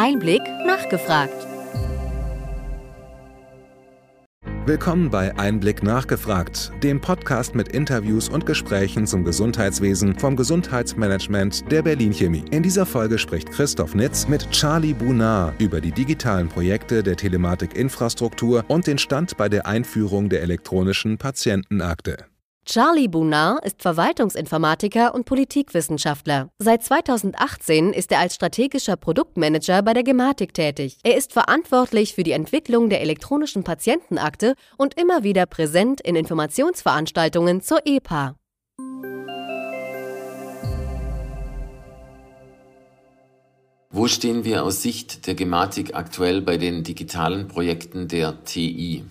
[0.00, 1.46] Einblick nachgefragt.
[4.64, 11.82] Willkommen bei Einblick nachgefragt, dem Podcast mit Interviews und Gesprächen zum Gesundheitswesen vom Gesundheitsmanagement der
[11.82, 12.44] Berlin Chemie.
[12.50, 18.64] In dieser Folge spricht Christoph Nitz mit Charlie Bunar über die digitalen Projekte der Telematikinfrastruktur
[18.68, 22.26] und den Stand bei der Einführung der elektronischen Patientenakte.
[22.70, 26.50] Charlie Bounard ist Verwaltungsinformatiker und Politikwissenschaftler.
[26.58, 30.98] Seit 2018 ist er als strategischer Produktmanager bei der Gematik tätig.
[31.02, 37.62] Er ist verantwortlich für die Entwicklung der elektronischen Patientenakte und immer wieder präsent in Informationsveranstaltungen
[37.62, 38.36] zur EPA.
[43.88, 49.04] Wo stehen wir aus Sicht der Gematik aktuell bei den digitalen Projekten der TI?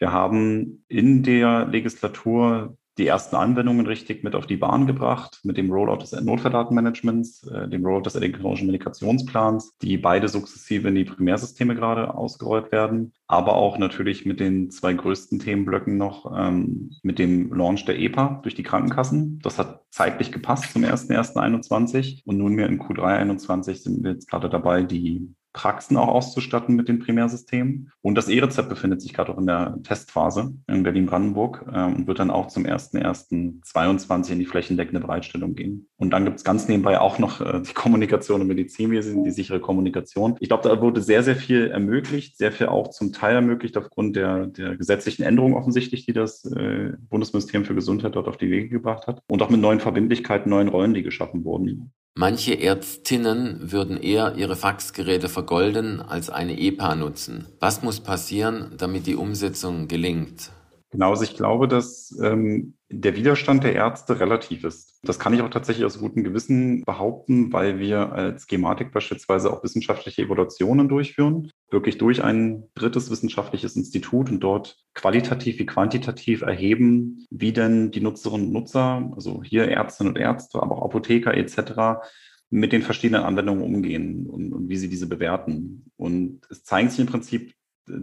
[0.00, 5.56] Wir haben in der Legislatur die ersten Anwendungen richtig mit auf die Bahn gebracht, mit
[5.56, 11.04] dem Rollout des Notfalldatenmanagements, äh, dem Rollout des elektronischen Medikationsplans, die beide sukzessive in die
[11.04, 17.18] Primärsysteme gerade ausgerollt werden, aber auch natürlich mit den zwei größten Themenblöcken noch, ähm, mit
[17.18, 19.40] dem Launch der EPA durch die Krankenkassen.
[19.42, 24.48] Das hat zeitlich gepasst zum 1.1.21 und nunmehr in Q3 21 sind wir jetzt gerade
[24.48, 27.90] dabei, die Praxen auch auszustatten mit den Primärsystemen.
[28.02, 32.18] Und das E-Rezept befindet sich gerade auch in der Testphase in Berlin-Brandenburg äh, und wird
[32.18, 35.88] dann auch zum 1.1.22 in die flächendeckende Bereitstellung gehen.
[35.96, 39.60] Und dann gibt es ganz nebenbei auch noch äh, die Kommunikation im Medizinwesen, die sichere
[39.60, 40.36] Kommunikation.
[40.40, 44.16] Ich glaube, da wurde sehr, sehr viel ermöglicht, sehr viel auch zum Teil ermöglicht aufgrund
[44.16, 48.68] der, der gesetzlichen Änderungen offensichtlich, die das äh, Bundesministerium für Gesundheit dort auf die Wege
[48.68, 49.22] gebracht hat.
[49.28, 51.92] Und auch mit neuen Verbindlichkeiten, neuen Rollen, die geschaffen wurden.
[52.16, 57.48] Manche Ärztinnen würden eher ihre Faxgeräte vergolden als eine EPA nutzen.
[57.58, 60.52] Was muss passieren, damit die Umsetzung gelingt?
[60.94, 65.00] Genau, also ich glaube, dass ähm, der Widerstand der Ärzte relativ ist.
[65.02, 69.64] Das kann ich auch tatsächlich aus gutem Gewissen behaupten, weil wir als Gematik beispielsweise auch
[69.64, 77.26] wissenschaftliche Evaluationen durchführen, wirklich durch ein drittes wissenschaftliches Institut und dort qualitativ wie quantitativ erheben,
[77.28, 82.06] wie denn die Nutzerinnen und Nutzer, also hier Ärztinnen und Ärzte, aber auch Apotheker etc.,
[82.50, 85.90] mit den verschiedenen Anwendungen umgehen und, und wie sie diese bewerten.
[85.96, 87.52] Und es zeigen sich im Prinzip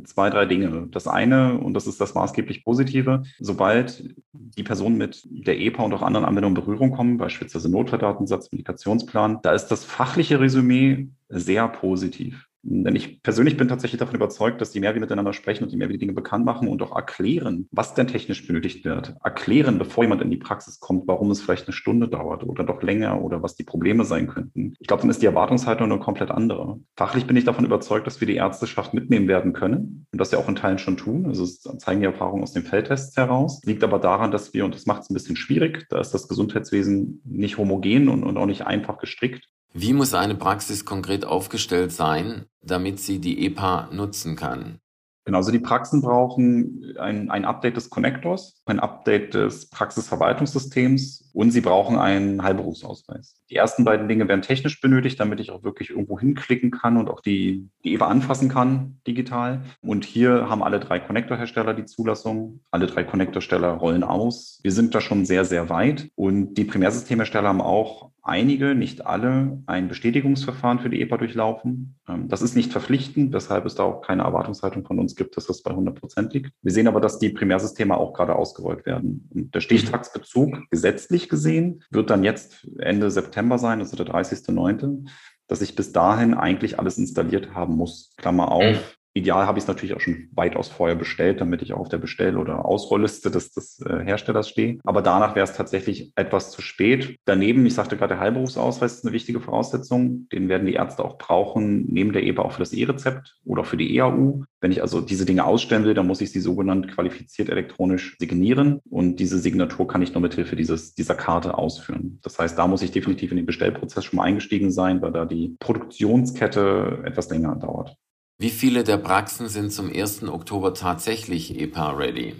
[0.03, 0.88] zwei, drei Dinge.
[0.92, 5.94] Das eine, und das ist das maßgeblich Positive, sobald die Personen mit der EPA und
[5.94, 11.68] auch anderen Anwendungen in Berührung kommen, beispielsweise Notfalldatensatz, Medikationsplan, da ist das fachliche Resümee sehr
[11.68, 12.47] positiv.
[12.64, 15.78] Denn ich persönlich bin tatsächlich davon überzeugt, dass die mehr wir miteinander sprechen und die
[15.78, 19.16] mehr wir die Dinge bekannt machen und auch erklären, was denn technisch benötigt wird.
[19.24, 22.84] Erklären, bevor jemand in die Praxis kommt, warum es vielleicht eine Stunde dauert oder doch
[22.84, 24.76] länger oder was die Probleme sein könnten.
[24.80, 26.80] Ich glaube, dann ist die Erwartungshaltung eine komplett andere.
[26.96, 30.38] Fachlich bin ich davon überzeugt, dass wir die Ärzteschaft mitnehmen werden können und das ja
[30.38, 31.26] auch in Teilen schon tun.
[31.26, 33.62] Also es zeigen die Erfahrungen aus den Feldtests heraus.
[33.66, 36.28] Liegt aber daran, dass wir, und das macht es ein bisschen schwierig, da ist das
[36.28, 39.48] Gesundheitswesen nicht homogen und, und auch nicht einfach gestrickt.
[39.74, 44.80] Wie muss eine Praxis konkret aufgestellt sein, damit sie die EPA nutzen kann?
[45.24, 51.52] Genau, also die Praxen brauchen ein, ein Update des Connectors, ein Update des Praxisverwaltungssystems und
[51.52, 53.36] sie brauchen einen Heilberufsausweis.
[53.50, 57.09] Die ersten beiden Dinge werden technisch benötigt, damit ich auch wirklich irgendwo hinklicken kann und
[57.09, 59.62] auch die, die EVA anfassen kann digital.
[59.81, 62.62] Und hier haben alle drei Connector-Hersteller die Zulassung.
[62.72, 64.59] Alle drei Connector-Hersteller rollen aus.
[64.64, 66.09] Wir sind da schon sehr, sehr weit.
[66.16, 71.96] Und die Primärsystemhersteller haben auch einige, nicht alle, ein Bestätigungsverfahren für die EPA durchlaufen.
[72.08, 75.47] Ähm, das ist nicht verpflichtend, weshalb es da auch keine Erwartungshaltung von uns gibt, dass
[75.47, 76.52] das bei 100 Prozent liegt.
[76.62, 79.28] Wir sehen aber, dass die Primärsysteme auch gerade ausgerollt werden.
[79.34, 85.09] Und der Stichtagsbezug gesetzlich gesehen wird dann jetzt Ende September sein, also der 30.09.,
[85.48, 88.14] dass ich bis dahin eigentlich alles installiert haben muss.
[88.18, 91.80] Klammer auf, Ideal habe ich es natürlich auch schon weitaus vorher bestellt, damit ich auch
[91.80, 94.80] auf der Bestell- oder Ausrollliste des, des äh, Herstellers stehe.
[94.84, 97.18] Aber danach wäre es tatsächlich etwas zu spät.
[97.26, 100.30] Daneben, ich sagte gerade, der Heilberufsausweis ist eine wichtige Voraussetzung.
[100.30, 103.76] Den werden die Ärzte auch brauchen, neben der EBA auch für das E-Rezept oder für
[103.76, 104.44] die EAU.
[104.62, 108.80] Wenn ich also diese Dinge ausstellen will, dann muss ich sie sogenannt qualifiziert elektronisch signieren.
[108.90, 112.20] Und diese Signatur kann ich nur mithilfe dieses, dieser Karte ausführen.
[112.24, 115.26] Das heißt, da muss ich definitiv in den Bestellprozess schon mal eingestiegen sein, weil da
[115.26, 117.98] die Produktionskette etwas länger dauert.
[118.41, 120.23] Wie viele der Praxen sind zum 1.
[120.23, 122.34] Oktober tatsächlich EPA-ready?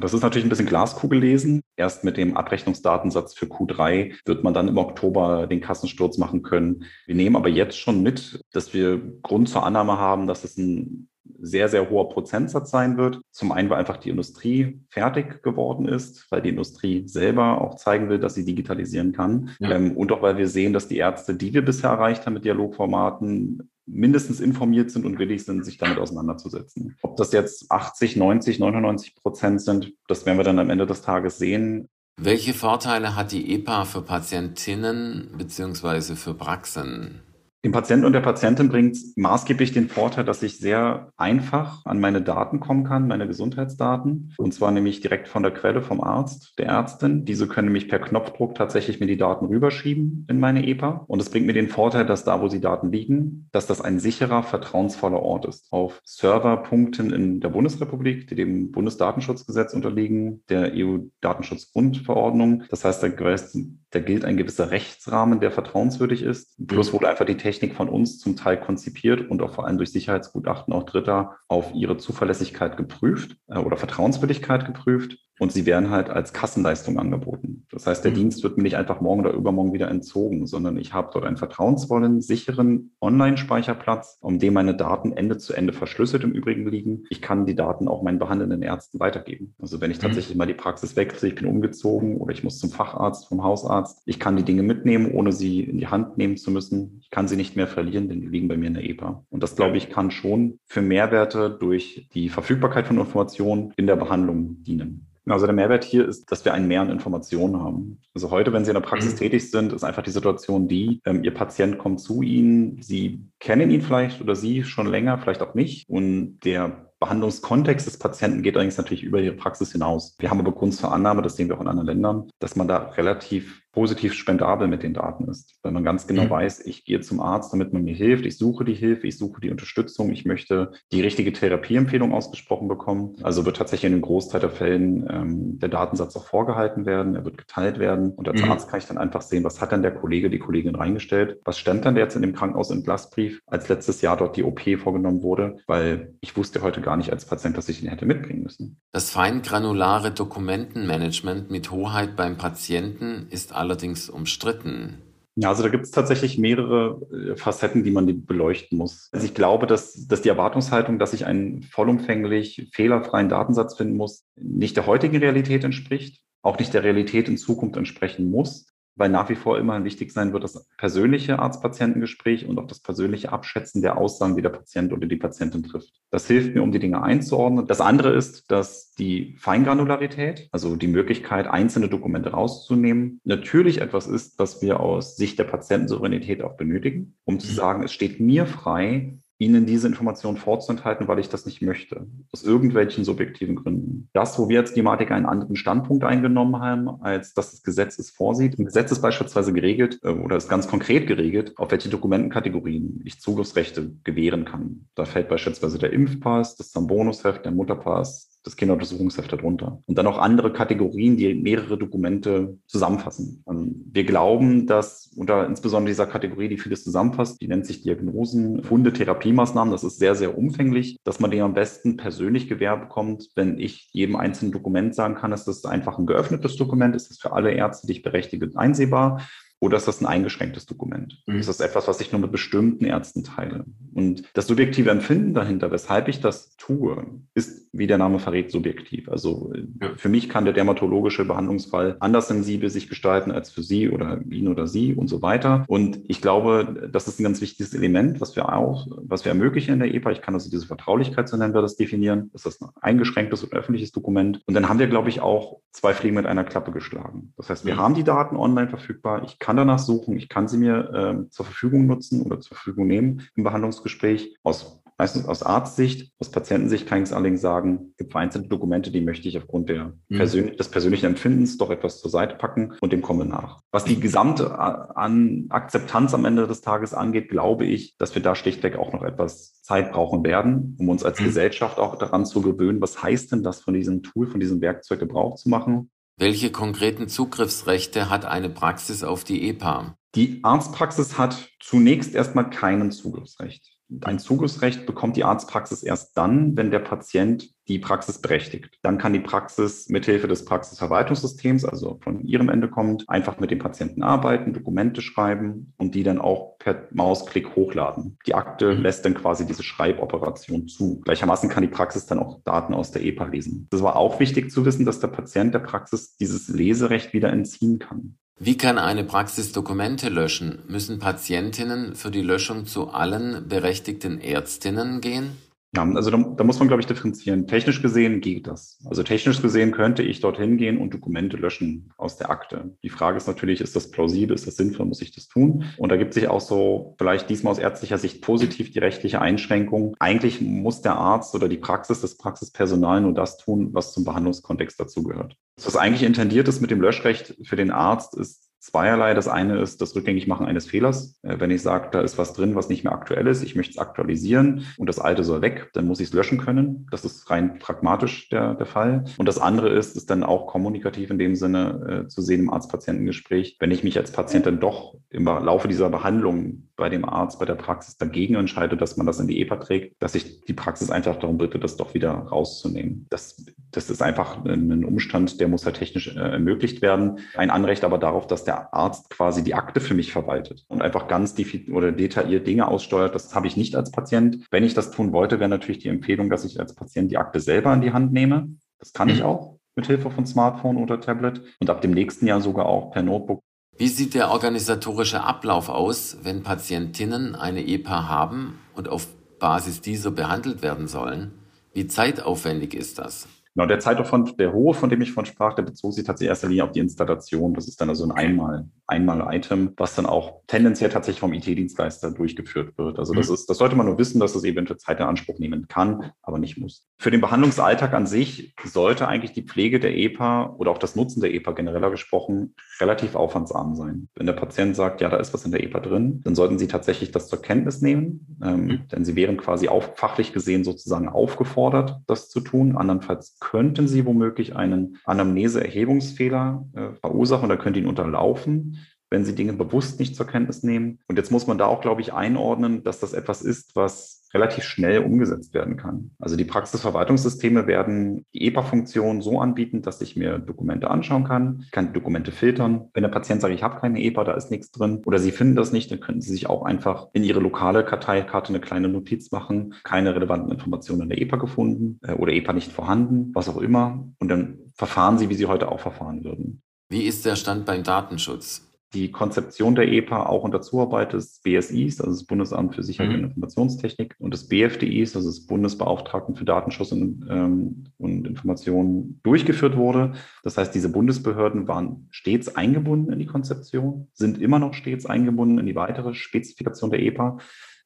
[0.00, 1.62] Das ist natürlich ein bisschen Glaskugel lesen.
[1.76, 6.84] Erst mit dem Abrechnungsdatensatz für Q3 wird man dann im Oktober den Kassensturz machen können.
[7.06, 11.08] Wir nehmen aber jetzt schon mit, dass wir Grund zur Annahme haben, dass es ein
[11.40, 13.20] sehr, sehr hoher Prozentsatz sein wird.
[13.32, 18.08] Zum einen, weil einfach die Industrie fertig geworden ist, weil die Industrie selber auch zeigen
[18.08, 19.50] will, dass sie digitalisieren kann.
[19.58, 19.72] Ja.
[19.72, 22.44] Ähm, und auch, weil wir sehen, dass die Ärzte, die wir bisher erreicht haben mit
[22.44, 26.96] Dialogformaten, mindestens informiert sind und willig sind, sich damit auseinanderzusetzen.
[27.02, 31.02] Ob das jetzt 80, 90, 99 Prozent sind, das werden wir dann am Ende des
[31.02, 31.88] Tages sehen.
[32.20, 36.16] Welche Vorteile hat die EPA für Patientinnen bzw.
[36.16, 37.22] für Praxen?
[37.64, 42.22] Dem Patienten und der Patientin bringt maßgeblich den Vorteil, dass ich sehr einfach an meine
[42.22, 44.32] Daten kommen kann, meine Gesundheitsdaten.
[44.38, 47.24] Und zwar nämlich direkt von der Quelle vom Arzt, der Ärztin.
[47.24, 51.04] Diese können nämlich per Knopfdruck tatsächlich mir die Daten rüberschieben in meine EPA.
[51.08, 53.98] Und es bringt mir den Vorteil, dass da, wo die Daten liegen, dass das ein
[53.98, 55.72] sicherer, vertrauensvoller Ort ist.
[55.72, 62.62] Auf Serverpunkten in der Bundesrepublik, die dem Bundesdatenschutzgesetz unterliegen, der EU-Datenschutzgrundverordnung.
[62.70, 66.54] Das heißt, da, da gilt ein gewisser Rechtsrahmen, der vertrauenswürdig ist.
[66.64, 69.90] Plus wurde einfach die Technik von uns zum Teil konzipiert und auch vor allem durch
[69.90, 76.10] Sicherheitsgutachten auch Dritter auf ihre Zuverlässigkeit geprüft äh, oder Vertrauenswürdigkeit geprüft und sie werden halt
[76.10, 77.66] als Kassenleistung angeboten.
[77.70, 78.16] Das heißt, der mhm.
[78.16, 81.36] Dienst wird mir nicht einfach morgen oder übermorgen wieder entzogen, sondern ich habe dort einen
[81.36, 87.04] vertrauensvollen, sicheren Online-Speicherplatz, um dem meine Daten Ende zu Ende verschlüsselt im Übrigen liegen.
[87.10, 89.54] Ich kann die Daten auch meinen behandelnden Ärzten weitergeben.
[89.60, 90.02] Also wenn ich mhm.
[90.02, 94.02] tatsächlich mal die Praxis wechsle, ich bin umgezogen oder ich muss zum Facharzt, vom Hausarzt,
[94.06, 96.98] ich kann die Dinge mitnehmen, ohne sie in die Hand nehmen zu müssen.
[97.02, 99.24] Ich kann sie nicht mehr verlieren, denn die liegen bei mir in der EPA.
[99.30, 103.96] Und das, glaube ich, kann schon für Mehrwerte durch die Verfügbarkeit von Informationen in der
[103.96, 105.06] Behandlung dienen.
[105.32, 108.00] Also der Mehrwert hier ist, dass wir einen Mehr an Informationen haben.
[108.14, 109.18] Also heute, wenn Sie in der Praxis mhm.
[109.18, 113.70] tätig sind, ist einfach die Situation die, ähm, Ihr Patient kommt zu Ihnen, Sie kennen
[113.70, 115.88] ihn vielleicht oder Sie schon länger, vielleicht auch nicht.
[115.88, 120.16] Und der Behandlungskontext des Patienten geht allerdings natürlich über ihre Praxis hinaus.
[120.18, 122.66] Wir haben aber Grund zur Annahme, das sehen wir auch in anderen Ländern, dass man
[122.66, 125.54] da relativ positiv spendabel mit den Daten ist.
[125.62, 126.30] Weil man ganz genau mhm.
[126.30, 129.40] weiß, ich gehe zum Arzt, damit man mir hilft, ich suche die Hilfe, ich suche
[129.40, 133.14] die Unterstützung, ich möchte die richtige Therapieempfehlung ausgesprochen bekommen.
[133.22, 137.24] Also wird tatsächlich in einem Großteil der Fällen ähm, der Datensatz auch vorgehalten werden, er
[137.24, 138.50] wird geteilt werden und als mhm.
[138.50, 141.56] Arzt kann ich dann einfach sehen, was hat dann der Kollege, die Kollegin reingestellt, was
[141.56, 145.22] stand dann jetzt in dem Krankenhaus im Glasbrief, als letztes Jahr dort die OP vorgenommen
[145.22, 148.80] wurde, weil ich wusste heute gar nicht als Patient, dass ich ihn hätte mitbringen müssen.
[148.90, 155.02] Das feingranulare Dokumentenmanagement mit Hoheit beim Patienten ist alles allerdings umstritten.
[155.36, 159.08] Ja, also da gibt es tatsächlich mehrere äh, Facetten, die man beleuchten muss.
[159.12, 164.24] Also ich glaube, dass, dass die Erwartungshaltung, dass ich einen vollumfänglich fehlerfreien Datensatz finden muss,
[164.36, 168.66] nicht der heutigen Realität entspricht, auch nicht der Realität in Zukunft entsprechen muss
[168.98, 173.32] weil nach wie vor immer wichtig sein wird das persönliche Arzt-Patientengespräch und auch das persönliche
[173.32, 175.92] Abschätzen der Aussagen, die der Patient oder die Patientin trifft.
[176.10, 177.66] Das hilft mir, um die Dinge einzuordnen.
[177.66, 184.38] Das andere ist, dass die Feingranularität, also die Möglichkeit, einzelne Dokumente rauszunehmen, natürlich etwas ist,
[184.38, 187.56] was wir aus Sicht der Patientensouveränität auch benötigen, um zu mhm.
[187.56, 192.06] sagen, es steht mir frei, Ihnen diese Information vorzuenthalten, weil ich das nicht möchte.
[192.32, 194.08] Aus irgendwelchen subjektiven Gründen.
[194.12, 198.10] Das, wo wir als Thematik einen anderen Standpunkt eingenommen haben, als dass das Gesetz es
[198.10, 198.56] vorsieht.
[198.56, 203.20] Im Gesetz ist beispielsweise geregelt äh, oder ist ganz konkret geregelt, auf welche Dokumentenkategorien ich
[203.20, 204.88] Zugriffsrechte gewähren kann.
[204.94, 209.82] Da fällt beispielsweise der Impfpass, das Zambonusheft, der Mutterpass, das Kinderuntersuchungsheft darunter.
[209.86, 213.44] Und dann auch andere Kategorien, die mehrere Dokumente zusammenfassen.
[213.92, 218.92] Wir glauben, dass unter insbesondere dieser Kategorie, die vieles zusammenfasst, die nennt sich Diagnosen, Funde,
[218.92, 223.58] Therapiemaßnahmen, das ist sehr, sehr umfänglich, dass man den am besten persönlich gewähr bekommt, wenn
[223.58, 227.32] ich jedem einzelnen Dokument sagen kann, ist das einfach ein geöffnetes Dokument, ist das für
[227.32, 229.20] alle Ärzte, die ich berechtige, einsehbar
[229.60, 231.22] oder ist das ein eingeschränktes Dokument?
[231.26, 231.38] Mhm.
[231.38, 233.64] Ist das etwas, was ich nur mit bestimmten Ärzten teile?
[233.94, 239.08] Und das subjektive Empfinden dahinter, weshalb ich das tue, ist, wie der Name verrät, subjektiv.
[239.08, 239.90] Also ja.
[239.96, 244.48] für mich kann der dermatologische Behandlungsfall anders sensibel sich gestalten als für Sie oder ihn
[244.48, 245.64] oder Sie und so weiter.
[245.66, 249.74] Und ich glaube, das ist ein ganz wichtiges Element, was wir auch, was wir ermöglichen
[249.74, 250.12] in der EPA.
[250.12, 252.30] Ich kann also diese Vertraulichkeit, so nennen wir das, definieren.
[252.34, 254.40] Ist das ein eingeschränktes oder öffentliches Dokument?
[254.46, 257.32] Und dann haben wir, glaube ich, auch zwei Fliegen mit einer Klappe geschlagen.
[257.36, 257.78] Das heißt, wir mhm.
[257.78, 259.22] haben die Daten online verfügbar.
[259.24, 262.86] Ich kann danach suchen, ich kann sie mir äh, zur Verfügung nutzen oder zur Verfügung
[262.86, 264.36] nehmen im Behandlungsgespräch.
[264.42, 269.00] Aus meistens aus Arztsicht, aus Patientensicht kann ich es allerdings sagen, gibt vereinzelte Dokumente, die
[269.00, 270.16] möchte ich aufgrund der mhm.
[270.18, 273.62] persönlich, des persönlichen Empfindens doch etwas zur Seite packen und dem komme nach.
[273.72, 278.20] Was die gesamte äh, an Akzeptanz am Ende des Tages angeht, glaube ich, dass wir
[278.20, 281.24] da schlichtweg auch noch etwas Zeit brauchen werden, um uns als mhm.
[281.24, 284.98] Gesellschaft auch daran zu gewöhnen, was heißt denn das von diesem Tool, von diesem Werkzeug
[284.98, 289.96] Gebrauch zu machen welche konkreten Zugriffsrechte hat eine Praxis auf die EPA?
[290.16, 293.77] Die Arztpraxis hat zunächst erstmal keinen Zugriffsrecht.
[294.02, 298.78] Ein Zugriffsrecht bekommt die Arztpraxis erst dann, wenn der Patient die Praxis berechtigt.
[298.82, 303.58] Dann kann die Praxis mithilfe des Praxisverwaltungssystems, also von ihrem Ende kommt, einfach mit dem
[303.58, 308.18] Patienten arbeiten, Dokumente schreiben und die dann auch per Mausklick hochladen.
[308.26, 308.82] Die Akte mhm.
[308.82, 311.00] lässt dann quasi diese Schreiboperation zu.
[311.00, 313.68] Gleichermaßen kann die Praxis dann auch Daten aus der EPA lesen.
[313.72, 317.78] Es war auch wichtig zu wissen, dass der Patient der Praxis dieses Leserecht wieder entziehen
[317.78, 318.17] kann.
[318.40, 320.60] Wie kann eine Praxis Dokumente löschen?
[320.68, 325.36] Müssen Patientinnen für die Löschung zu allen berechtigten Ärztinnen gehen?
[325.76, 327.46] Ja, also da, da, muss man, glaube ich, differenzieren.
[327.46, 328.78] Technisch gesehen geht das.
[328.86, 332.74] Also technisch gesehen könnte ich dorthin gehen und Dokumente löschen aus der Akte.
[332.82, 335.64] Die Frage ist natürlich, ist das plausibel, ist das sinnvoll, muss ich das tun?
[335.76, 339.94] Und da gibt sich auch so vielleicht diesmal aus ärztlicher Sicht positiv die rechtliche Einschränkung.
[339.98, 344.80] Eigentlich muss der Arzt oder die Praxis, das Praxispersonal nur das tun, was zum Behandlungskontext
[344.80, 345.36] dazugehört.
[345.62, 349.14] Was eigentlich intendiert ist mit dem Löschrecht für den Arzt, ist zweierlei.
[349.14, 351.18] Das eine ist das Rückgängigmachen eines Fehlers.
[351.22, 353.72] Äh, wenn ich sage, da ist was drin, was nicht mehr aktuell ist, ich möchte
[353.72, 356.86] es aktualisieren und das alte soll weg, dann muss ich es löschen können.
[356.90, 359.04] Das ist rein pragmatisch der, der Fall.
[359.16, 362.50] Und das andere ist, ist dann auch kommunikativ in dem Sinne äh, zu sehen im
[362.50, 363.56] Arzt-Patientengespräch.
[363.60, 367.44] Wenn ich mich als Patient dann doch im Laufe dieser Behandlung bei dem Arzt, bei
[367.44, 370.90] der Praxis dagegen entscheide, dass man das in die EPA trägt, dass ich die Praxis
[370.90, 373.06] einfach darum bitte, das doch wieder rauszunehmen.
[373.10, 377.18] Das, das ist einfach ein Umstand, der muss halt technisch äh, ermöglicht werden.
[377.34, 381.08] Ein Anrecht aber darauf, dass der Arzt quasi die Akte für mich verwaltet und einfach
[381.08, 381.34] ganz
[381.72, 383.14] oder detailliert Dinge aussteuert.
[383.14, 384.46] Das habe ich nicht als Patient.
[384.50, 387.40] Wenn ich das tun wollte, wäre natürlich die Empfehlung, dass ich als Patient die Akte
[387.40, 388.56] selber in die Hand nehme.
[388.78, 389.26] Das kann ich mhm.
[389.26, 393.02] auch mit Hilfe von Smartphone oder Tablet und ab dem nächsten Jahr sogar auch per
[393.02, 393.42] Notebook.
[393.78, 399.06] Wie sieht der organisatorische Ablauf aus, wenn Patientinnen eine EPA haben und auf
[399.38, 401.30] Basis dieser behandelt werden sollen?
[401.72, 403.28] Wie zeitaufwendig ist das?
[403.54, 406.48] Genau, der Zeitaufwand, der hohe, von dem ich von sprach, der bezog sich tatsächlich erster
[406.48, 407.54] Linie auf die Installation.
[407.54, 412.78] Das ist dann also ein Einmal, Einmal-Item, was dann auch tendenziell tatsächlich vom IT-Dienstleister durchgeführt
[412.78, 412.98] wird.
[412.98, 413.34] Also das mhm.
[413.34, 416.38] ist, das sollte man nur wissen, dass das eventuell Zeit in Anspruch nehmen kann, aber
[416.38, 416.86] nicht muss.
[416.98, 421.20] Für den Behandlungsalltag an sich sollte eigentlich die Pflege der EPA oder auch das Nutzen
[421.20, 424.08] der EPA genereller gesprochen relativ aufwandsarm sein.
[424.14, 426.66] Wenn der Patient sagt, ja, da ist was in der EPA drin, dann sollten Sie
[426.66, 428.88] tatsächlich das zur Kenntnis nehmen, ähm, mhm.
[428.90, 432.74] denn Sie wären quasi auch fachlich gesehen sozusagen aufgefordert, das zu tun.
[432.74, 438.77] Andernfalls könnten Sie womöglich einen Anamnese-Erhebungsfehler äh, verursachen oder könnte ihn unterlaufen
[439.10, 440.98] wenn sie Dinge bewusst nicht zur Kenntnis nehmen.
[441.08, 444.64] Und jetzt muss man da auch, glaube ich, einordnen, dass das etwas ist, was relativ
[444.64, 446.10] schnell umgesetzt werden kann.
[446.18, 451.92] Also die Praxisverwaltungssysteme werden die EPA-Funktion so anbieten, dass ich mir Dokumente anschauen kann, kann
[451.92, 452.88] Dokumente filtern.
[452.92, 455.56] Wenn der Patient sagt, ich habe keine EPA, da ist nichts drin oder Sie finden
[455.56, 459.30] das nicht, dann könnten Sie sich auch einfach in Ihre lokale Karteikarte eine kleine Notiz
[459.30, 463.58] machen, keine relevanten Informationen in der EPA gefunden äh, oder EPA nicht vorhanden, was auch
[463.58, 464.06] immer.
[464.18, 466.62] Und dann verfahren Sie, wie Sie heute auch verfahren würden.
[466.90, 468.67] Wie ist der Stand beim Datenschutz?
[468.94, 473.16] Die Konzeption der EPA auch unter Zuarbeit des BSIs, also des Bundesamt für Sicherheit mhm.
[473.16, 479.76] und Informationstechnik, und des BFDIs, also des Bundesbeauftragten für Datenschutz und, ähm, und Information, durchgeführt
[479.76, 480.12] wurde.
[480.42, 485.58] Das heißt, diese Bundesbehörden waren stets eingebunden in die Konzeption, sind immer noch stets eingebunden
[485.58, 487.38] in die weitere Spezifikation der EPA.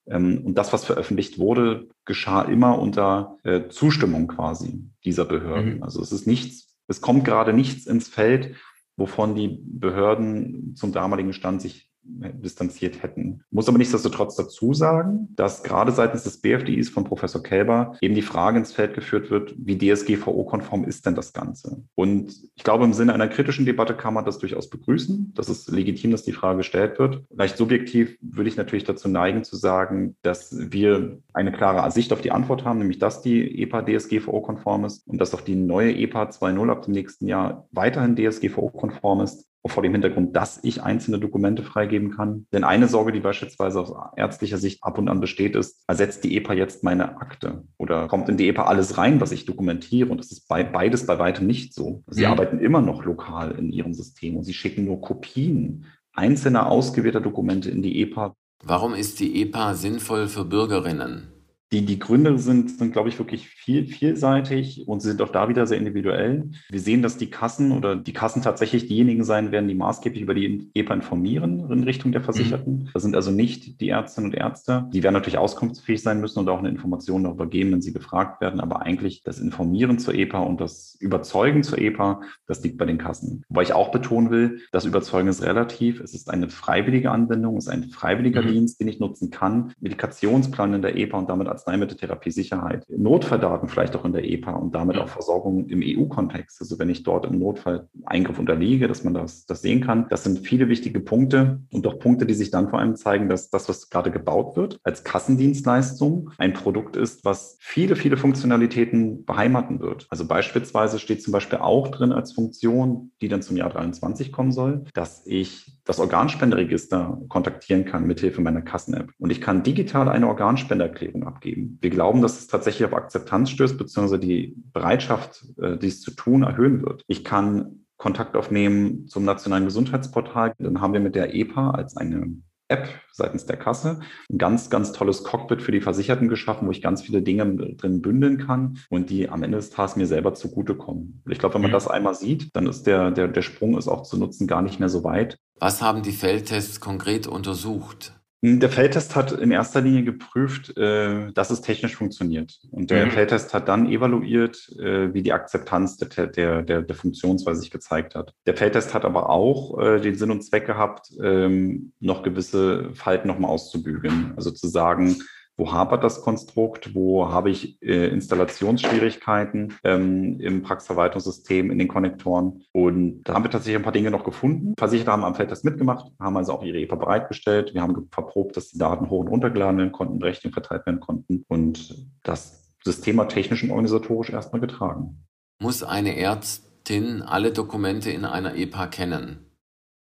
[0.07, 5.79] Ähm, und das, was veröffentlicht wurde, geschah immer unter äh, Zustimmung quasi dieser Behörden.
[5.79, 5.83] Mhm.
[5.83, 8.55] Also es ist nichts, es kommt gerade nichts ins Feld,
[8.97, 13.43] wovon die Behörden zum damaligen Stand sich distanziert hätten.
[13.51, 18.23] Muss aber nichtsdestotrotz dazu sagen, dass gerade seitens des BFDIs von Professor Kelber eben die
[18.23, 21.85] Frage ins Feld geführt wird, wie DSGVO-konform ist denn das Ganze?
[21.95, 25.33] Und ich glaube, im Sinne einer kritischen Debatte kann man das durchaus begrüßen.
[25.35, 27.23] Das ist legitim, dass die Frage gestellt wird.
[27.31, 32.21] Leicht subjektiv würde ich natürlich dazu neigen zu sagen, dass wir eine klare Sicht auf
[32.21, 36.25] die Antwort haben, nämlich dass die EPA DSGVO-konform ist und dass auch die neue EPA
[36.25, 41.63] 2.0 ab dem nächsten Jahr weiterhin DSGVO-konform ist vor dem Hintergrund, dass ich einzelne Dokumente
[41.63, 42.47] freigeben kann.
[42.53, 46.37] Denn eine Sorge, die beispielsweise aus ärztlicher Sicht ab und an besteht, ist, ersetzt die
[46.37, 50.11] EPA jetzt meine Akte oder kommt in die EPA alles rein, was ich dokumentiere?
[50.11, 52.03] Und das ist bei, beides bei weitem nicht so.
[52.09, 52.33] Sie mhm.
[52.33, 57.71] arbeiten immer noch lokal in ihrem System und sie schicken nur Kopien einzelner ausgewählter Dokumente
[57.71, 58.35] in die EPA.
[58.65, 61.29] Warum ist die EPA sinnvoll für Bürgerinnen?
[61.73, 65.49] Die, die Gründe sind, sind, glaube ich, wirklich viel, vielseitig und sie sind auch da
[65.49, 66.51] wieder sehr individuell.
[66.69, 70.35] Wir sehen, dass die Kassen oder die Kassen tatsächlich diejenigen sein werden, die maßgeblich über
[70.35, 72.75] die EPA informieren in Richtung der Versicherten.
[72.75, 72.89] Mhm.
[72.93, 74.87] Das sind also nicht die Ärztinnen und Ärzte.
[74.93, 78.43] Die werden natürlich auskunftsfähig sein müssen und auch eine Information darüber geben, wenn sie gefragt
[78.43, 78.61] werden.
[78.61, 82.99] Aber eigentlich das Informieren zur EPA und das Überzeugen zur EPA, das liegt bei den
[82.99, 83.45] Kassen.
[83.49, 86.01] Wobei ich auch betonen will, das Überzeugen ist relativ.
[86.01, 88.49] Es ist eine freiwillige Anwendung, es ist ein freiwilliger mhm.
[88.49, 89.73] Dienst, den ich nutzen kann.
[89.81, 94.75] Medikationsplan in der EPA und damit als Arzneimitteltherapie-Sicherheit, Notfalldaten vielleicht auch in der EPA und
[94.75, 96.61] damit auch Versorgung im EU-Kontext.
[96.61, 100.07] Also wenn ich dort im Notfall Eingriff unterliege, dass man das, das sehen kann.
[100.11, 103.51] Das sind viele wichtige Punkte und auch Punkte, die sich dann vor allem zeigen, dass
[103.51, 109.81] das, was gerade gebaut wird, als Kassendienstleistung ein Produkt ist, was viele, viele Funktionalitäten beheimaten
[109.81, 110.07] wird.
[110.11, 114.53] Also beispielsweise steht zum Beispiel auch drin als Funktion, die dann zum Jahr 23 kommen
[114.53, 119.11] soll, dass ich das Organspenderegister kontaktieren kann mithilfe meiner Kassen-App.
[119.19, 121.79] Und ich kann digital eine Organspendererklärung abgeben.
[121.81, 126.45] Wir glauben, dass es tatsächlich auf Akzeptanz stößt, beziehungsweise die Bereitschaft, äh, dies zu tun,
[126.45, 127.03] erhöhen wird.
[127.09, 130.55] Ich kann Kontakt aufnehmen zum nationalen Gesundheitsportal.
[130.59, 132.33] Dann haben wir mit der EPA als eine
[132.73, 134.01] App seitens der Kasse.
[134.31, 138.01] Ein ganz, ganz tolles Cockpit für die Versicherten geschaffen, wo ich ganz viele Dinge drin
[138.01, 141.23] bündeln kann und die am Ende des Tages mir selber zugutekommen.
[141.29, 141.75] Ich glaube, wenn man mhm.
[141.75, 144.81] das einmal sieht, dann ist der, der, der Sprung ist auch zu nutzen gar nicht
[144.81, 145.39] mehr so weit.
[145.61, 148.15] Was haben die Feldtests konkret untersucht?
[148.45, 152.59] Der Feldtest hat in erster Linie geprüft, äh, dass es technisch funktioniert.
[152.73, 153.13] Und der mhm.
[153.13, 158.17] Feldtest hat dann evaluiert, äh, wie die Akzeptanz der, der, der, der Funktionsweise sich gezeigt
[158.17, 158.35] hat.
[158.47, 163.29] Der Feldtest hat aber auch äh, den Sinn und Zweck gehabt, ähm, noch gewisse Falten
[163.29, 164.33] nochmal auszubügeln.
[164.35, 165.23] Also zu sagen,
[165.57, 172.65] wo hapert das Konstrukt, wo habe ich äh, Installationsschwierigkeiten ähm, im Praxisverwaltungssystem, in den Konnektoren.
[172.73, 174.75] Und da haben wir tatsächlich ein paar Dinge noch gefunden.
[174.79, 177.75] Versicherer haben am Feldtest mitgemacht, haben also auch ihre EPA bereitgestellt.
[177.75, 181.45] Wir haben verprobt, dass die Daten hoch und runtergeladen werden konnten, Rechnungen verteilt werden konnten
[181.49, 185.25] und das System hat technisch und organisatorisch erstmal getragen.
[185.61, 189.47] Muss eine Ärztin alle Dokumente in einer EPA kennen?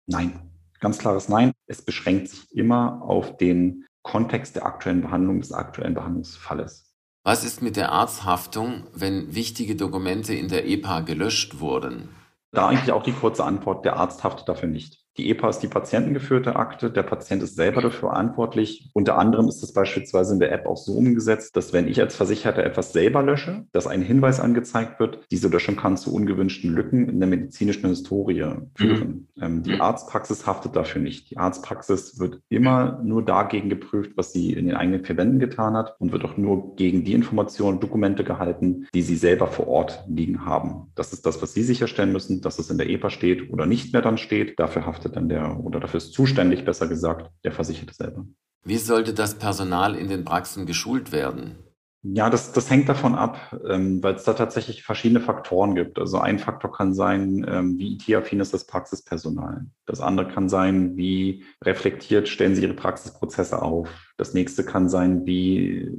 [0.06, 0.50] Nein,
[0.80, 1.52] ganz klares Nein.
[1.66, 6.94] Es beschränkt sich immer auf den Kontext der aktuellen Behandlung des aktuellen Behandlungsfalles.
[7.24, 12.10] Was ist mit der Arzthaftung, wenn wichtige Dokumente in der EPA gelöscht wurden?
[12.52, 15.04] Da eigentlich auch die kurze Antwort, der Arzt haftet dafür nicht.
[15.18, 16.90] Die EPA ist die patientengeführte Akte.
[16.90, 18.90] Der Patient ist selber dafür verantwortlich.
[18.92, 22.14] Unter anderem ist es beispielsweise in der App auch so umgesetzt, dass wenn ich als
[22.16, 27.08] Versicherter etwas selber lösche, dass ein Hinweis angezeigt wird, diese Löschung kann zu ungewünschten Lücken
[27.08, 28.44] in der medizinischen Historie
[28.74, 29.28] führen.
[29.36, 29.42] Mhm.
[29.42, 29.80] Ähm, die mhm.
[29.80, 31.30] Arztpraxis haftet dafür nicht.
[31.30, 35.74] Die Arztpraxis wird immer nur dagegen geprüft, was sie in den eigenen vier Wänden getan
[35.74, 40.04] hat und wird auch nur gegen die Informationen, Dokumente gehalten, die sie selber vor Ort
[40.08, 40.88] liegen haben.
[40.94, 43.92] Das ist das, was sie sicherstellen müssen, dass es in der EPA steht oder nicht
[43.92, 44.58] mehr dann steht.
[44.58, 48.26] Dafür haftet haftet dann der, oder dafür ist zuständig, besser gesagt, der Versicherte selber.
[48.64, 51.56] Wie sollte das Personal in den Praxen geschult werden?
[52.02, 55.98] Ja, das, das hängt davon ab, ähm, weil es da tatsächlich verschiedene Faktoren gibt.
[55.98, 59.66] Also ein Faktor kann sein, ähm, wie IT-affin ist das Praxispersonal.
[59.86, 63.88] Das andere kann sein, wie reflektiert stellen sie ihre Praxisprozesse auf.
[64.18, 65.90] Das nächste kann sein, wie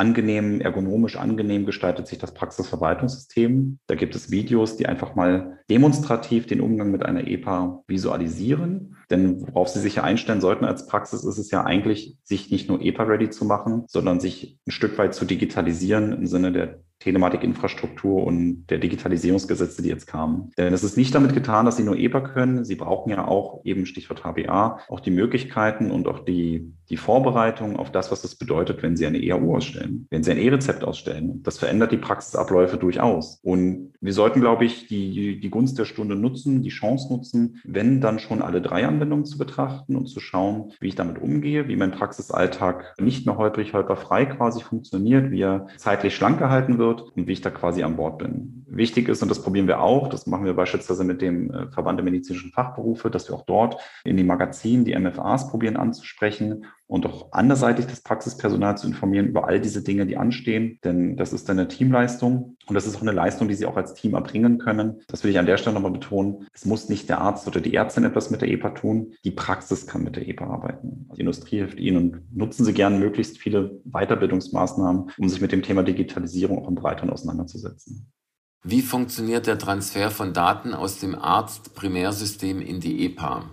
[0.00, 3.78] angenehm, ergonomisch angenehm gestaltet sich das Praxisverwaltungssystem.
[3.86, 8.96] Da gibt es Videos, die einfach mal demonstrativ den Umgang mit einer EPA visualisieren.
[9.10, 12.68] Denn worauf Sie sich ja einstellen sollten als Praxis, ist es ja eigentlich, sich nicht
[12.68, 18.24] nur EPA-ready zu machen, sondern sich ein Stück weit zu digitalisieren im Sinne der Telematikinfrastruktur
[18.24, 20.50] und der Digitalisierungsgesetze, die jetzt kamen.
[20.58, 22.64] Denn es ist nicht damit getan, dass Sie nur EPA können.
[22.64, 27.76] Sie brauchen ja auch eben Stichwort HBA, auch die Möglichkeiten und auch die, die Vorbereitung
[27.76, 31.42] auf das, was es bedeutet, wenn Sie eine EAU ausstellen, wenn Sie ein E-Rezept ausstellen.
[31.44, 33.38] Das verändert die Praxisabläufe durchaus.
[33.42, 38.00] Und wir sollten, glaube ich, die, die Gunst der Stunde nutzen, die Chance nutzen, wenn
[38.00, 41.76] dann schon alle drei Anwendungen zu betrachten und zu schauen, wie ich damit umgehe, wie
[41.76, 47.28] mein Praxisalltag nicht mehr holprig, holperfrei quasi funktioniert, wie er zeitlich schlank gehalten wird und
[47.28, 48.59] wie ich da quasi an Bord bin.
[48.72, 51.98] Wichtig ist, und das probieren wir auch, das machen wir beispielsweise mit dem äh, Verband
[51.98, 57.06] der medizinischen Fachberufe, dass wir auch dort in die Magazinen die MFAs probieren anzusprechen und
[57.06, 60.78] auch anderseitig das Praxispersonal zu informieren über all diese Dinge, die anstehen.
[60.84, 63.94] Denn das ist eine Teamleistung und das ist auch eine Leistung, die sie auch als
[63.94, 65.00] Team erbringen können.
[65.08, 66.46] Das will ich an der Stelle nochmal betonen.
[66.52, 69.14] Es muss nicht der Arzt oder die Ärztin etwas mit der EPA tun.
[69.24, 71.08] Die Praxis kann mit der EPA arbeiten.
[71.16, 75.62] Die Industrie hilft ihnen und nutzen sie gerne möglichst viele Weiterbildungsmaßnahmen, um sich mit dem
[75.62, 78.10] Thema Digitalisierung auch im Breiteren auseinanderzusetzen.
[78.62, 83.48] Wie funktioniert der Transfer von Daten aus dem Arzt-Primärsystem in die EPA?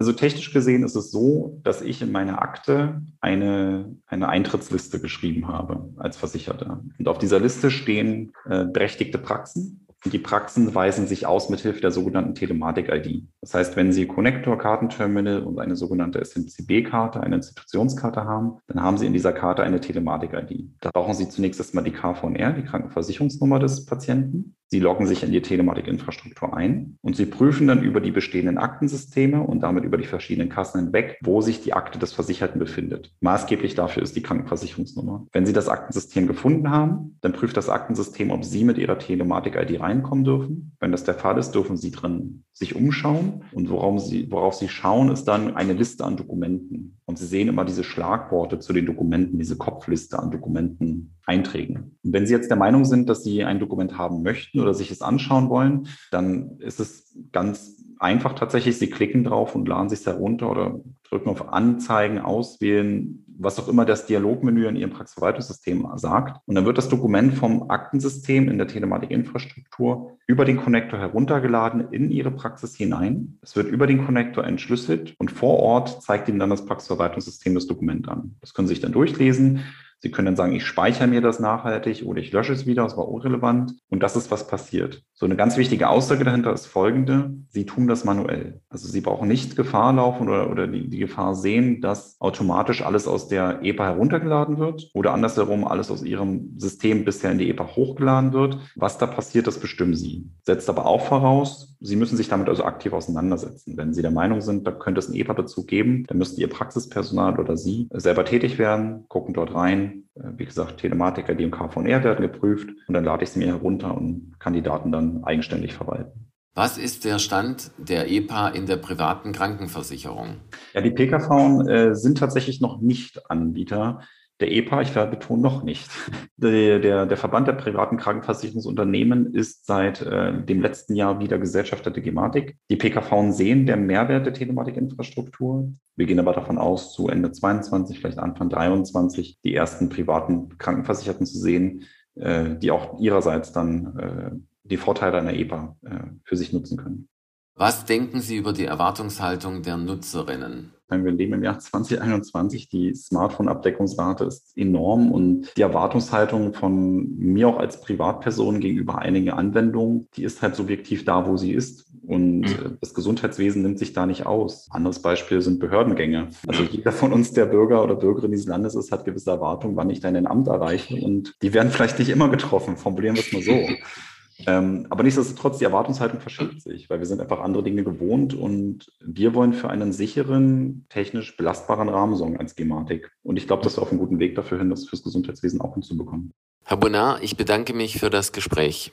[0.00, 5.46] Also technisch gesehen ist es so, dass ich in meiner Akte eine, eine Eintrittsliste geschrieben
[5.46, 6.82] habe als Versicherter.
[6.98, 9.81] Und auf dieser Liste stehen äh, berechtigte Praxen.
[10.04, 13.28] Die Praxen weisen sich aus mit Hilfe der sogenannten Telematik-ID.
[13.40, 18.98] Das heißt, wenn Sie Connector, Kartenterminal und eine sogenannte SMCB-Karte, eine Institutionskarte haben, dann haben
[18.98, 20.70] Sie in dieser Karte eine Telematik-ID.
[20.80, 24.56] Da brauchen Sie zunächst erstmal die KVNR, die Krankenversicherungsnummer des Patienten.
[24.72, 29.42] Sie loggen sich in die Telematik-Infrastruktur ein und Sie prüfen dann über die bestehenden Aktensysteme
[29.42, 33.12] und damit über die verschiedenen Kassen hinweg, wo sich die Akte des Versicherten befindet.
[33.20, 35.26] Maßgeblich dafür ist die Krankenversicherungsnummer.
[35.30, 39.78] Wenn Sie das Aktensystem gefunden haben, dann prüft das Aktensystem, ob Sie mit Ihrer Telematik-ID
[39.92, 40.76] reinkommen dürfen.
[40.80, 44.68] Wenn das der Fall ist, dürfen Sie drin sich umschauen und worauf Sie, worauf Sie
[44.68, 46.98] schauen, ist dann eine Liste an Dokumenten.
[47.04, 51.98] Und Sie sehen immer diese Schlagworte zu den Dokumenten, diese Kopfliste an Dokumenten, Einträgen.
[52.02, 54.90] Und wenn Sie jetzt der Meinung sind, dass Sie ein Dokument haben möchten oder sich
[54.90, 58.78] es anschauen wollen, dann ist es ganz einfach tatsächlich.
[58.78, 63.84] Sie klicken drauf und laden sich herunter oder drücken auf Anzeigen, auswählen, was auch immer
[63.84, 66.40] das Dialogmenü in Ihrem Praxisverwaltungssystem sagt.
[66.46, 72.10] Und dann wird das Dokument vom Aktensystem in der Telematik-Infrastruktur über den Connector heruntergeladen in
[72.10, 73.38] Ihre Praxis hinein.
[73.42, 77.66] Es wird über den Connector entschlüsselt und vor Ort zeigt Ihnen dann das Praxisverwaltungssystem das
[77.66, 78.36] Dokument an.
[78.40, 79.60] Das können Sie sich dann durchlesen.
[80.02, 82.96] Sie können dann sagen, ich speichere mir das nachhaltig oder ich lösche es wieder, das
[82.96, 83.74] war irrelevant.
[83.88, 85.02] Und das ist, was passiert.
[85.14, 87.34] So eine ganz wichtige Aussage dahinter ist folgende.
[87.50, 88.60] Sie tun das manuell.
[88.68, 93.06] Also Sie brauchen nicht Gefahr laufen oder, oder die, die Gefahr sehen, dass automatisch alles
[93.06, 97.76] aus der EPA heruntergeladen wird oder andersherum alles aus Ihrem System bisher in die EPA
[97.76, 98.58] hochgeladen wird.
[98.74, 100.28] Was da passiert, das bestimmen Sie.
[100.42, 103.76] Setzt aber auch voraus, Sie müssen sich damit also aktiv auseinandersetzen.
[103.76, 107.38] Wenn Sie der Meinung sind, da könnte es einen EPA-Bezug geben, dann müsste Ihr Praxispersonal
[107.38, 109.91] oder Sie selber tätig werden, gucken dort rein.
[110.22, 113.48] Äh, wie gesagt, Telematiker, die im KVR werden geprüft und dann lade ich sie mir
[113.48, 116.28] herunter und kann die Daten dann eigenständig verwalten.
[116.54, 120.40] Was ist der Stand der EPA in der privaten Krankenversicherung?
[120.74, 124.00] Ja, die PKV äh, sind tatsächlich noch nicht Anbieter
[124.42, 125.88] der EPA, ich betone noch nicht.
[126.36, 131.92] Der, der, der, Verband der privaten Krankenversicherungsunternehmen ist seit äh, dem letzten Jahr wieder Gesellschafter
[131.92, 132.56] der Gematik.
[132.68, 135.72] Die PKV sehen der Mehrwert der Telematikinfrastruktur.
[135.94, 141.24] Wir gehen aber davon aus, zu Ende 22, vielleicht Anfang 23, die ersten privaten Krankenversicherten
[141.24, 141.84] zu sehen,
[142.16, 144.30] äh, die auch ihrerseits dann äh,
[144.64, 145.90] die Vorteile einer EPA äh,
[146.24, 147.08] für sich nutzen können.
[147.54, 150.72] Was denken Sie über die Erwartungshaltung der Nutzerinnen?
[151.00, 152.68] Wir leben im Jahr 2021.
[152.68, 160.08] Die Smartphone-Abdeckungsrate ist enorm und die Erwartungshaltung von mir auch als Privatperson gegenüber einigen Anwendungen,
[160.16, 161.86] die ist halt subjektiv da, wo sie ist.
[162.06, 162.78] Und mhm.
[162.80, 164.68] das Gesundheitswesen nimmt sich da nicht aus.
[164.70, 166.28] Anderes Beispiel sind Behördengänge.
[166.46, 169.90] Also jeder von uns, der Bürger oder Bürgerin dieses Landes ist, hat gewisse Erwartungen, wann
[169.90, 170.96] ich dann ein Amt erreiche.
[170.96, 172.76] Und die werden vielleicht nicht immer getroffen.
[172.76, 173.52] Formulieren wir es mal so.
[174.46, 178.92] Ähm, aber nichtsdestotrotz, die Erwartungshaltung verschiebt sich, weil wir sind einfach andere Dinge gewohnt und
[179.00, 183.10] wir wollen für einen sicheren, technisch belastbaren Rahmen sorgen als Gematik.
[183.22, 185.74] Und ich glaube, dass wir auf einem guten Weg dafür hin, das fürs Gesundheitswesen auch
[185.74, 186.32] hinzubekommen.
[186.64, 188.92] Herr Bonar, ich bedanke mich für das Gespräch.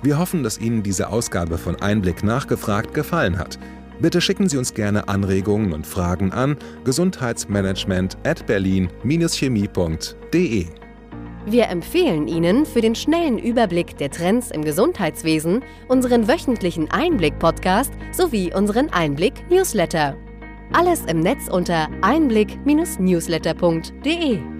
[0.00, 3.58] Wir hoffen, dass Ihnen diese Ausgabe von Einblick nachgefragt gefallen hat.
[4.00, 10.66] Bitte schicken Sie uns gerne Anregungen und Fragen an gesundheitsmanagement at berlin-chemie.de.
[11.46, 18.52] Wir empfehlen Ihnen für den schnellen Überblick der Trends im Gesundheitswesen unseren wöchentlichen Einblick-Podcast sowie
[18.54, 20.14] unseren Einblick-Newsletter.
[20.72, 24.57] Alles im Netz unter einblick-newsletter.de.